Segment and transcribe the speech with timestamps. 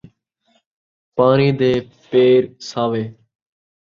[1.15, 1.71] پاݨی دے
[2.09, 3.03] پیر ساوے